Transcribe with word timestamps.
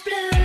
France 0.00 0.04
Bleu. 0.04 0.40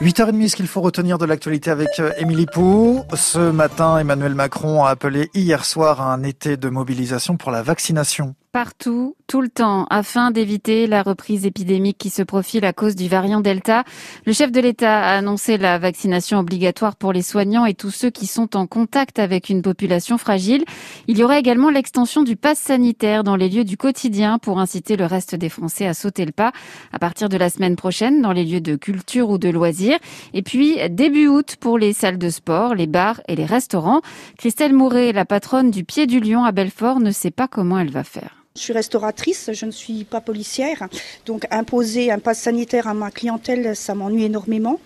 8h30, 0.00 0.48
ce 0.48 0.56
qu'il 0.56 0.66
faut 0.66 0.80
retenir 0.80 1.18
de 1.18 1.26
l'actualité 1.26 1.70
avec 1.70 1.88
euh, 1.98 2.10
Émilie 2.16 2.46
Pou? 2.46 3.04
Ce 3.14 3.50
matin, 3.50 3.98
Emmanuel 3.98 4.34
Macron 4.34 4.84
a 4.84 4.90
appelé 4.90 5.28
hier 5.34 5.64
soir 5.66 6.00
à 6.00 6.12
un 6.12 6.22
été 6.22 6.56
de 6.56 6.68
mobilisation 6.70 7.36
pour 7.36 7.50
la 7.50 7.62
vaccination 7.62 8.34
partout, 8.52 9.14
tout 9.28 9.40
le 9.40 9.48
temps, 9.48 9.86
afin 9.90 10.32
d'éviter 10.32 10.88
la 10.88 11.02
reprise 11.02 11.46
épidémique 11.46 11.98
qui 11.98 12.10
se 12.10 12.22
profile 12.22 12.64
à 12.64 12.72
cause 12.72 12.96
du 12.96 13.08
variant 13.08 13.40
Delta. 13.40 13.84
Le 14.26 14.32
chef 14.32 14.50
de 14.50 14.60
l'État 14.60 15.02
a 15.02 15.18
annoncé 15.18 15.56
la 15.56 15.78
vaccination 15.78 16.40
obligatoire 16.40 16.96
pour 16.96 17.12
les 17.12 17.22
soignants 17.22 17.64
et 17.64 17.74
tous 17.74 17.90
ceux 17.90 18.10
qui 18.10 18.26
sont 18.26 18.56
en 18.56 18.66
contact 18.66 19.20
avec 19.20 19.50
une 19.50 19.62
population 19.62 20.18
fragile. 20.18 20.64
Il 21.06 21.16
y 21.16 21.22
aura 21.22 21.38
également 21.38 21.70
l'extension 21.70 22.24
du 22.24 22.34
pass 22.34 22.58
sanitaire 22.58 23.22
dans 23.22 23.36
les 23.36 23.48
lieux 23.48 23.64
du 23.64 23.76
quotidien 23.76 24.38
pour 24.38 24.58
inciter 24.58 24.96
le 24.96 25.06
reste 25.06 25.36
des 25.36 25.48
Français 25.48 25.86
à 25.86 25.94
sauter 25.94 26.24
le 26.24 26.32
pas 26.32 26.52
à 26.92 26.98
partir 26.98 27.28
de 27.28 27.36
la 27.36 27.50
semaine 27.50 27.76
prochaine 27.76 28.20
dans 28.20 28.32
les 28.32 28.44
lieux 28.44 28.60
de 28.60 28.74
culture 28.74 29.30
ou 29.30 29.38
de 29.38 29.48
loisirs. 29.48 29.98
Et 30.34 30.42
puis, 30.42 30.76
début 30.90 31.28
août 31.28 31.56
pour 31.60 31.78
les 31.78 31.92
salles 31.92 32.18
de 32.18 32.30
sport, 32.30 32.74
les 32.74 32.88
bars 32.88 33.20
et 33.28 33.36
les 33.36 33.46
restaurants. 33.46 34.00
Christelle 34.38 34.74
Mouret, 34.74 35.12
la 35.12 35.24
patronne 35.24 35.70
du 35.70 35.84
Pied 35.84 36.08
du 36.08 36.18
Lion 36.18 36.42
à 36.42 36.50
Belfort, 36.50 36.98
ne 36.98 37.12
sait 37.12 37.30
pas 37.30 37.46
comment 37.46 37.78
elle 37.78 37.90
va 37.90 38.02
faire. 38.02 38.39
Je 38.56 38.62
suis 38.62 38.72
restauratrice, 38.72 39.50
je 39.52 39.64
ne 39.64 39.70
suis 39.70 40.02
pas 40.02 40.20
policière. 40.20 40.88
Donc 41.24 41.46
imposer 41.52 42.10
un 42.10 42.18
pass 42.18 42.40
sanitaire 42.40 42.88
à 42.88 42.94
ma 42.94 43.12
clientèle, 43.12 43.76
ça 43.76 43.94
m'ennuie 43.94 44.24
énormément. 44.24 44.80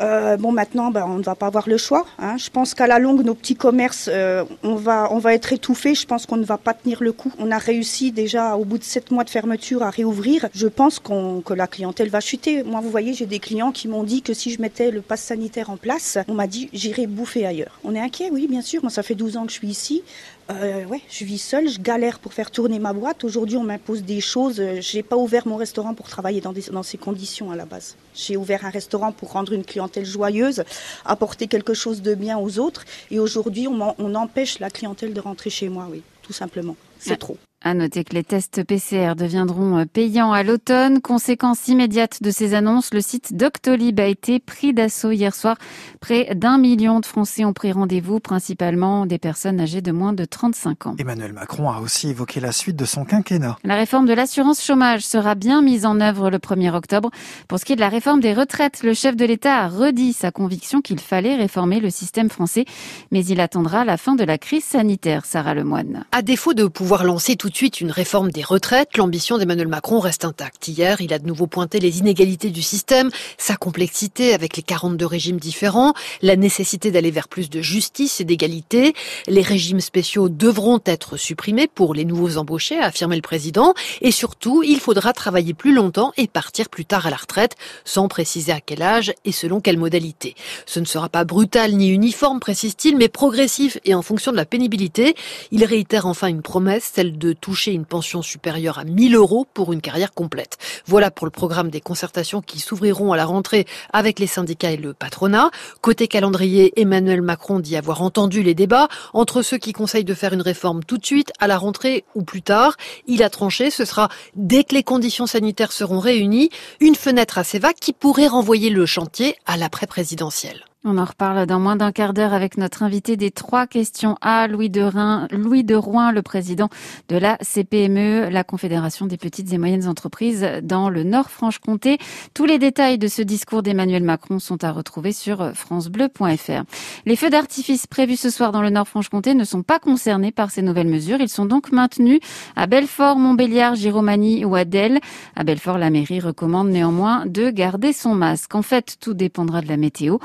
Euh, 0.00 0.36
bon, 0.36 0.52
maintenant, 0.52 0.90
ben, 0.90 1.04
on 1.06 1.18
ne 1.18 1.22
va 1.22 1.34
pas 1.34 1.46
avoir 1.46 1.68
le 1.68 1.76
choix. 1.76 2.06
Hein. 2.18 2.36
Je 2.36 2.50
pense 2.50 2.74
qu'à 2.74 2.86
la 2.86 2.98
longue, 2.98 3.24
nos 3.24 3.34
petits 3.34 3.56
commerces, 3.56 4.08
euh, 4.12 4.44
on 4.62 4.76
va, 4.76 5.34
être 5.34 5.52
étouffés. 5.52 5.94
Je 5.94 6.06
pense 6.06 6.26
qu'on 6.26 6.36
ne 6.36 6.44
va 6.44 6.58
pas 6.58 6.74
tenir 6.74 7.02
le 7.02 7.12
coup. 7.12 7.32
On 7.38 7.50
a 7.50 7.58
réussi 7.58 8.12
déjà, 8.12 8.56
au 8.56 8.64
bout 8.64 8.78
de 8.78 8.84
sept 8.84 9.10
mois 9.10 9.24
de 9.24 9.30
fermeture, 9.30 9.82
à 9.82 9.90
réouvrir. 9.90 10.48
Je 10.54 10.68
pense 10.68 10.98
que 10.98 11.54
la 11.54 11.66
clientèle 11.66 12.10
va 12.10 12.20
chuter. 12.20 12.62
Moi, 12.62 12.80
vous 12.80 12.90
voyez, 12.90 13.14
j'ai 13.14 13.26
des 13.26 13.40
clients 13.40 13.72
qui 13.72 13.88
m'ont 13.88 14.04
dit 14.04 14.22
que 14.22 14.34
si 14.34 14.52
je 14.52 14.60
mettais 14.60 14.90
le 14.90 15.00
pass 15.00 15.22
sanitaire 15.22 15.70
en 15.70 15.76
place, 15.76 16.18
on 16.28 16.34
m'a 16.34 16.46
dit 16.46 16.68
j'irai 16.72 17.06
bouffer 17.06 17.46
ailleurs. 17.46 17.78
On 17.84 17.94
est 17.94 18.00
inquiet, 18.00 18.30
oui, 18.30 18.46
bien 18.48 18.62
sûr. 18.62 18.82
Moi, 18.82 18.90
ça 18.90 19.02
fait 19.02 19.14
12 19.14 19.36
ans 19.36 19.46
que 19.46 19.52
je 19.52 19.56
suis 19.56 19.68
ici. 19.68 20.02
Euh, 20.50 20.86
ouais, 20.86 21.02
je 21.10 21.26
vis 21.26 21.38
seule, 21.38 21.68
je 21.68 21.78
galère 21.78 22.18
pour 22.18 22.32
faire 22.32 22.50
tourner 22.50 22.78
ma 22.78 22.94
boîte. 22.94 23.22
Aujourd'hui, 23.22 23.58
on 23.58 23.64
m'impose 23.64 24.02
des 24.02 24.22
choses. 24.22 24.62
J'ai 24.80 25.02
pas 25.02 25.16
ouvert 25.16 25.46
mon 25.46 25.56
restaurant 25.56 25.92
pour 25.92 26.08
travailler 26.08 26.40
dans, 26.40 26.54
dans 26.72 26.82
ces 26.82 26.96
conditions 26.96 27.50
à 27.50 27.56
la 27.56 27.66
base. 27.66 27.96
J'ai 28.14 28.38
ouvert 28.38 28.64
un 28.64 28.70
restaurant 28.70 29.12
pour 29.12 29.32
rendre 29.32 29.52
une 29.52 29.64
clientèle 29.64 29.87
joyeuse, 30.04 30.64
apporter 31.04 31.46
quelque 31.46 31.74
chose 31.74 32.02
de 32.02 32.14
bien 32.14 32.38
aux 32.38 32.58
autres. 32.58 32.84
Et 33.10 33.18
aujourd'hui, 33.18 33.68
on, 33.68 33.94
on 33.98 34.14
empêche 34.14 34.58
la 34.58 34.70
clientèle 34.70 35.12
de 35.12 35.20
rentrer 35.20 35.50
chez 35.50 35.68
moi, 35.68 35.86
oui, 35.90 36.02
tout 36.22 36.32
simplement. 36.32 36.76
C'est 36.98 37.16
trop. 37.16 37.38
À 37.60 37.74
noter 37.74 38.04
que 38.04 38.14
les 38.14 38.22
tests 38.22 38.62
PCR 38.62 39.14
deviendront 39.16 39.78
euh, 39.78 39.84
payants 39.84 40.30
à 40.32 40.44
l'automne. 40.44 41.00
Conséquence 41.00 41.66
immédiate 41.66 42.22
de 42.22 42.30
ces 42.30 42.54
annonces, 42.54 42.94
le 42.94 43.00
site 43.00 43.34
Doctolib 43.34 43.98
a 43.98 44.06
été 44.06 44.38
pris 44.38 44.72
d'assaut 44.72 45.10
hier 45.10 45.34
soir. 45.34 45.56
Près 46.00 46.36
d'un 46.36 46.56
million 46.56 47.00
de 47.00 47.04
Français 47.06 47.44
ont 47.44 47.52
pris 47.52 47.72
rendez-vous, 47.72 48.20
principalement 48.20 49.06
des 49.06 49.18
personnes 49.18 49.60
âgées 49.60 49.80
de 49.80 49.90
moins 49.90 50.12
de 50.12 50.24
35 50.24 50.86
ans. 50.86 50.94
Emmanuel 51.00 51.32
Macron 51.32 51.68
a 51.68 51.80
aussi 51.80 52.10
évoqué 52.10 52.38
la 52.38 52.52
suite 52.52 52.76
de 52.76 52.84
son 52.84 53.04
quinquennat. 53.04 53.58
La 53.64 53.74
réforme 53.74 54.06
de 54.06 54.12
l'assurance 54.12 54.64
chômage 54.64 55.04
sera 55.04 55.34
bien 55.34 55.60
mise 55.60 55.84
en 55.84 56.00
œuvre 56.00 56.30
le 56.30 56.38
1er 56.38 56.72
octobre. 56.72 57.10
Pour 57.48 57.58
ce 57.58 57.64
qui 57.64 57.72
est 57.72 57.76
de 57.76 57.80
la 57.80 57.88
réforme 57.88 58.20
des 58.20 58.34
retraites, 58.34 58.84
le 58.84 58.94
chef 58.94 59.16
de 59.16 59.24
l'État 59.24 59.64
a 59.64 59.68
redit 59.68 60.12
sa 60.12 60.30
conviction 60.30 60.80
qu'il 60.80 61.00
fallait 61.00 61.34
réformer 61.34 61.80
le 61.80 61.90
système 61.90 62.30
français, 62.30 62.66
mais 63.10 63.26
il 63.26 63.40
attendra 63.40 63.84
la 63.84 63.96
fin 63.96 64.14
de 64.14 64.22
la 64.22 64.38
crise 64.38 64.64
sanitaire, 64.64 65.24
Sarah 65.24 65.54
Lemoine. 65.54 66.04
À 66.12 66.22
défaut 66.22 66.54
de 66.54 66.68
pouvoir 66.68 66.87
lancer 66.96 67.36
tout 67.36 67.48
tout 67.48 67.52
de 67.52 67.56
suite 67.56 67.80
une 67.80 67.90
réforme 67.90 68.30
des 68.30 68.42
retraites, 68.42 68.98
l'ambition 68.98 69.38
d'Emmanuel 69.38 69.68
Macron 69.68 70.00
reste 70.00 70.26
intacte. 70.26 70.68
Hier, 70.68 71.00
il 71.00 71.14
a 71.14 71.18
de 71.18 71.26
nouveau 71.26 71.46
pointé 71.46 71.80
les 71.80 72.00
inégalités 72.00 72.50
du 72.50 72.60
système, 72.60 73.08
sa 73.38 73.56
complexité 73.56 74.34
avec 74.34 74.58
les 74.58 74.62
42 74.62 75.06
régimes 75.06 75.38
différents, 75.38 75.94
la 76.20 76.36
nécessité 76.36 76.90
d'aller 76.90 77.10
vers 77.10 77.26
plus 77.26 77.48
de 77.48 77.62
justice 77.62 78.20
et 78.20 78.24
d'égalité. 78.24 78.92
Les 79.28 79.40
régimes 79.40 79.80
spéciaux 79.80 80.28
devront 80.28 80.78
être 80.84 81.16
supprimés 81.16 81.68
pour 81.68 81.94
les 81.94 82.04
nouveaux 82.04 82.36
embauchés, 82.36 82.78
a 82.78 82.88
affirmé 82.88 83.16
le 83.16 83.22
président. 83.22 83.72
Et 84.02 84.10
surtout, 84.10 84.62
il 84.62 84.78
faudra 84.78 85.14
travailler 85.14 85.54
plus 85.54 85.72
longtemps 85.72 86.12
et 86.18 86.26
partir 86.26 86.68
plus 86.68 86.84
tard 86.84 87.06
à 87.06 87.10
la 87.10 87.16
retraite, 87.16 87.56
sans 87.86 88.08
préciser 88.08 88.52
à 88.52 88.60
quel 88.60 88.82
âge 88.82 89.14
et 89.24 89.32
selon 89.32 89.62
quelle 89.62 89.78
modalité. 89.78 90.34
Ce 90.66 90.80
ne 90.80 90.84
sera 90.84 91.08
pas 91.08 91.24
brutal 91.24 91.72
ni 91.72 91.88
uniforme, 91.88 92.40
précise-t-il, 92.40 92.98
mais 92.98 93.08
progressif 93.08 93.78
et 93.86 93.94
en 93.94 94.02
fonction 94.02 94.32
de 94.32 94.36
la 94.36 94.44
pénibilité. 94.44 95.14
Il 95.50 95.64
réitère 95.64 96.04
enfin 96.04 96.26
une 96.26 96.42
promesse, 96.42 96.77
celle 96.80 97.18
de 97.18 97.32
toucher 97.32 97.72
une 97.72 97.84
pension 97.84 98.22
supérieure 98.22 98.78
à 98.78 98.84
1000 98.84 99.14
euros 99.14 99.46
pour 99.52 99.72
une 99.72 99.80
carrière 99.80 100.12
complète. 100.12 100.58
Voilà 100.86 101.10
pour 101.10 101.26
le 101.26 101.30
programme 101.30 101.70
des 101.70 101.80
concertations 101.80 102.42
qui 102.42 102.58
s'ouvriront 102.58 103.12
à 103.12 103.16
la 103.16 103.24
rentrée 103.24 103.66
avec 103.92 104.18
les 104.18 104.26
syndicats 104.26 104.72
et 104.72 104.76
le 104.76 104.94
patronat. 104.94 105.50
Côté 105.80 106.08
calendrier, 106.08 106.80
Emmanuel 106.80 107.22
Macron 107.22 107.60
dit 107.60 107.76
avoir 107.76 108.02
entendu 108.02 108.42
les 108.42 108.54
débats 108.54 108.88
entre 109.12 109.42
ceux 109.42 109.58
qui 109.58 109.72
conseillent 109.72 110.04
de 110.04 110.14
faire 110.14 110.32
une 110.32 110.42
réforme 110.42 110.84
tout 110.84 110.98
de 110.98 111.06
suite, 111.06 111.32
à 111.38 111.46
la 111.46 111.58
rentrée 111.58 112.04
ou 112.14 112.22
plus 112.22 112.42
tard. 112.42 112.76
Il 113.06 113.22
a 113.22 113.30
tranché, 113.30 113.70
ce 113.70 113.84
sera 113.84 114.08
dès 114.34 114.64
que 114.64 114.74
les 114.74 114.82
conditions 114.82 115.26
sanitaires 115.26 115.72
seront 115.72 115.98
réunies, 115.98 116.50
une 116.80 116.94
fenêtre 116.94 117.38
assez 117.38 117.58
vague 117.58 117.76
qui 117.80 117.92
pourrait 117.92 118.28
renvoyer 118.28 118.70
le 118.70 118.86
chantier 118.86 119.36
à 119.46 119.56
l'après-présidentiel. 119.56 120.64
On 120.84 120.96
en 120.96 121.04
reparle 121.04 121.44
dans 121.46 121.58
moins 121.58 121.74
d'un 121.74 121.90
quart 121.90 122.14
d'heure 122.14 122.32
avec 122.32 122.56
notre 122.56 122.84
invité 122.84 123.16
des 123.16 123.32
trois 123.32 123.66
questions 123.66 124.14
A, 124.20 124.46
Louis 124.46 124.70
de, 124.70 124.80
Rhin, 124.80 125.26
Louis 125.32 125.64
de 125.64 125.74
Rouen, 125.74 126.12
le 126.12 126.22
président 126.22 126.68
de 127.08 127.16
la 127.16 127.36
CPME, 127.40 128.28
la 128.30 128.44
Confédération 128.44 129.06
des 129.06 129.16
petites 129.16 129.52
et 129.52 129.58
moyennes 129.58 129.88
entreprises 129.88 130.46
dans 130.62 130.88
le 130.88 131.02
Nord-Franche-Comté. 131.02 131.98
Tous 132.32 132.44
les 132.44 132.60
détails 132.60 132.96
de 132.96 133.08
ce 133.08 133.22
discours 133.22 133.64
d'Emmanuel 133.64 134.04
Macron 134.04 134.38
sont 134.38 134.62
à 134.62 134.70
retrouver 134.70 135.10
sur 135.10 135.50
francebleu.fr. 135.52 136.62
Les 137.06 137.16
feux 137.16 137.30
d'artifice 137.30 137.88
prévus 137.88 138.16
ce 138.16 138.30
soir 138.30 138.52
dans 138.52 138.62
le 138.62 138.70
Nord-Franche-Comté 138.70 139.34
ne 139.34 139.42
sont 139.42 139.64
pas 139.64 139.80
concernés 139.80 140.30
par 140.30 140.52
ces 140.52 140.62
nouvelles 140.62 140.86
mesures. 140.86 141.20
Ils 141.20 141.28
sont 141.28 141.46
donc 141.46 141.72
maintenus 141.72 142.20
à 142.54 142.68
Belfort, 142.68 143.16
Montbéliard, 143.16 143.74
Giromanie 143.74 144.44
ou 144.44 144.54
Adèle. 144.54 145.00
À 145.34 145.42
Belfort, 145.42 145.76
la 145.76 145.90
mairie 145.90 146.20
recommande 146.20 146.68
néanmoins 146.68 147.26
de 147.26 147.50
garder 147.50 147.92
son 147.92 148.14
masque. 148.14 148.54
En 148.54 148.62
fait, 148.62 148.96
tout 149.00 149.14
dépendra 149.14 149.60
de 149.60 149.66
la 149.66 149.76
météo. 149.76 150.18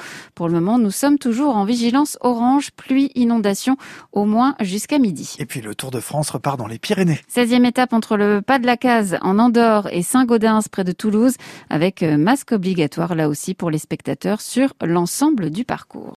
Le 0.48 0.54
moment, 0.54 0.78
nous 0.78 0.92
sommes 0.92 1.18
toujours 1.18 1.56
en 1.56 1.66
vigilance 1.66 2.18
orange, 2.22 2.72
pluie, 2.72 3.12
inondation, 3.16 3.78
au 4.12 4.26
moins 4.26 4.56
jusqu'à 4.60 5.00
midi. 5.00 5.36
Et 5.40 5.46
puis 5.46 5.62
le 5.62 5.76
Tour 5.76 5.92
de 5.92 6.00
France 6.00 6.30
repart 6.30 6.58
dans 6.58 6.68
les 6.68 6.80
Pyrénées. 6.80 7.22
16e 7.34 7.66
étape 7.66 7.94
entre 7.94 8.18
le 8.18 8.42
pas 8.42 8.60
de 8.60 8.66
la 8.66 8.78
case 8.78 9.18
en 9.22 9.40
Andorre 9.40 9.88
et 9.92 10.04
Saint-Gaudens 10.04 10.68
près 10.72 10.84
de 10.84 10.92
Toulouse, 10.92 11.36
avec 11.70 12.04
euh, 12.04 12.18
masque 12.18 12.52
obligatoire 12.52 13.16
là 13.16 13.30
aussi 13.30 13.54
pour 13.54 13.72
les 13.72 13.78
spectateurs 13.78 14.42
sur 14.42 14.74
l'ensemble 14.82 15.50
du 15.50 15.64
parcours. 15.64 16.12